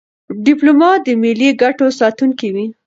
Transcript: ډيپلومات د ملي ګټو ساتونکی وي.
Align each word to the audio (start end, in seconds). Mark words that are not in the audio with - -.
ډيپلومات 0.45 0.99
د 1.03 1.09
ملي 1.23 1.49
ګټو 1.61 1.87
ساتونکی 1.99 2.47
وي. 2.55 2.65